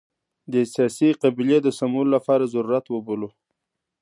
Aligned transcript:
د 0.53 0.55
سیاسي 0.73 1.09
قبلې 1.21 1.57
د 1.61 1.67
سمولو 1.79 2.11
لپاره 2.15 2.51
ضرورت 2.53 2.85
وبولو. 2.89 3.29